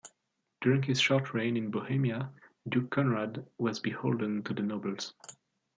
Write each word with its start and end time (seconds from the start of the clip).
During 0.61 0.81
his 0.81 0.99
short 0.99 1.31
reign 1.35 1.55
in 1.55 1.69
Bohemia, 1.69 2.31
Duke 2.67 2.89
Conrad 2.89 3.45
was 3.59 3.79
beholden 3.79 4.41
to 4.45 4.53
the 4.55 4.63
nobles. 4.63 5.13